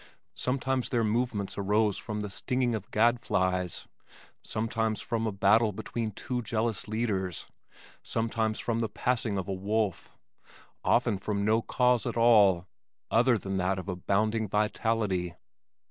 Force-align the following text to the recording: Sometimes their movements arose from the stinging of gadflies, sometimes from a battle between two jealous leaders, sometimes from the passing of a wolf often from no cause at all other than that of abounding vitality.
Sometimes 0.33 0.89
their 0.89 1.03
movements 1.03 1.59
arose 1.59 1.95
from 1.95 2.21
the 2.21 2.29
stinging 2.31 2.73
of 2.73 2.89
gadflies, 2.89 3.87
sometimes 4.43 4.99
from 4.99 5.27
a 5.27 5.31
battle 5.31 5.71
between 5.71 6.09
two 6.09 6.41
jealous 6.41 6.87
leaders, 6.87 7.45
sometimes 8.01 8.57
from 8.57 8.79
the 8.79 8.89
passing 8.89 9.37
of 9.37 9.47
a 9.47 9.53
wolf 9.53 10.09
often 10.83 11.19
from 11.19 11.45
no 11.45 11.61
cause 11.61 12.07
at 12.07 12.17
all 12.17 12.65
other 13.11 13.37
than 13.37 13.57
that 13.57 13.77
of 13.77 13.87
abounding 13.87 14.47
vitality. 14.47 15.35